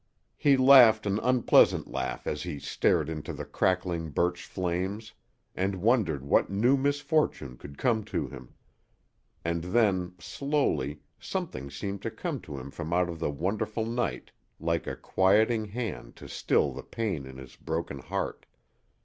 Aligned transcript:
He 0.35 0.57
laughed 0.57 1.05
an 1.05 1.19
unpleasant 1.19 1.87
laugh 1.87 2.25
as 2.25 2.41
he 2.41 2.57
stared 2.57 3.07
into 3.07 3.33
the 3.33 3.45
crackling 3.45 4.09
birch 4.09 4.47
flames 4.47 5.13
and 5.53 5.75
wondered 5.79 6.25
what 6.25 6.49
new 6.49 6.75
misfortune 6.75 7.55
could 7.55 7.77
come 7.77 8.03
to 8.05 8.25
him. 8.27 8.55
And 9.45 9.65
then, 9.65 10.15
slowly, 10.17 11.01
something 11.19 11.69
seemed 11.69 12.01
to 12.01 12.09
come 12.09 12.39
to 12.49 12.57
him 12.57 12.71
from 12.71 12.91
out 12.93 13.09
of 13.09 13.19
the 13.19 13.29
wonderful 13.29 13.85
night 13.85 14.31
like 14.59 14.87
a 14.87 14.95
quieting 14.95 15.65
hand 15.65 16.15
to 16.15 16.27
still 16.27 16.71
the 16.71 16.81
pain 16.81 17.27
in 17.27 17.37
his 17.37 17.55
broken 17.55 17.99
heart. 17.99 18.47